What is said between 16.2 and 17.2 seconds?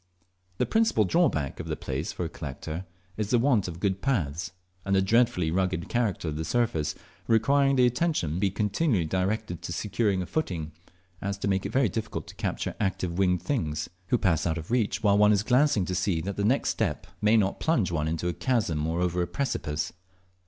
the next step